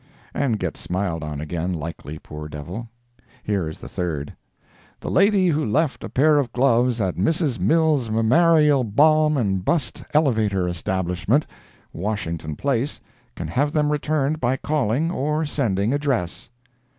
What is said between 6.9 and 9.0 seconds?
AT MRS. MILLS' Mammarial